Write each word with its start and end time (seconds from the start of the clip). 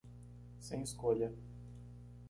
Sem 0.57 0.81
escolha 0.81 1.31